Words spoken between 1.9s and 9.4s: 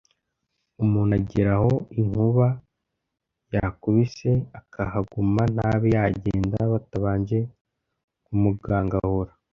inkuba yakubise akahaguma, ntabe yagenda batabanje kumugangahura